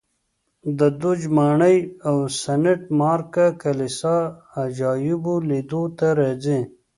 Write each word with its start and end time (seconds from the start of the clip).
د 0.79 0.79
دوج 1.01 1.21
ماڼۍ 1.37 1.77
او 2.07 2.15
سنټ 2.41 2.81
مارک 2.99 3.35
کلیسا 3.61 4.17
عجایبو 4.61 5.35
لیدو 5.49 5.83
ته 5.97 6.07
راځي 6.19 6.59